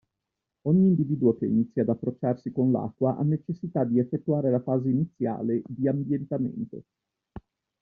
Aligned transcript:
Ogni 0.63 0.87
individuo 0.87 1.35
che 1.37 1.45
inizia 1.45 1.83
ad 1.83 1.89
approcciarsi 1.89 2.51
con 2.51 2.71
l'acqua 2.71 3.17
ha 3.17 3.21
necessità 3.21 3.83
di 3.83 3.99
effettuare 3.99 4.49
la 4.49 4.59
fase 4.59 4.89
iniziale, 4.89 5.61
di 5.67 5.87
"ambientamento". 5.87 6.81